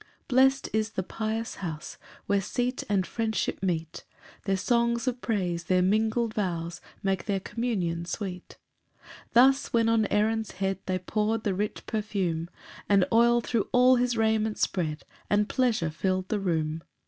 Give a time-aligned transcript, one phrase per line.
[0.29, 4.03] 2 Blest is the pious house Where seat and friendship meet,
[4.45, 8.57] Their songs of praise, their mingled vows Make their communion sweet.
[8.97, 12.49] 3 Thus when on Aaron's head They pour'd the rich perfume,
[12.89, 16.81] The oil thro' all his raiment spread, And pleasure fill'd the room.